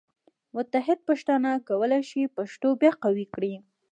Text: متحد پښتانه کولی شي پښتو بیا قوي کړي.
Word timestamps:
متحد 0.55 0.99
پښتانه 1.07 1.51
کولی 1.69 2.01
شي 2.09 2.21
پښتو 2.37 2.67
بیا 2.81 2.91
قوي 3.03 3.25
کړي. 3.35 3.53